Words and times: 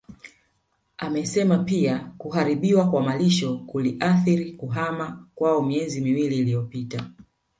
Amesema 0.97 1.57
pia 1.57 2.13
kuharibiwa 2.17 2.89
kwa 2.89 3.03
malisho 3.03 3.57
kuliathiri 3.57 4.51
kuhama 4.53 5.29
kwao 5.35 5.61
miezi 5.61 6.01
miwili 6.01 6.37
iliyopita 6.37 7.11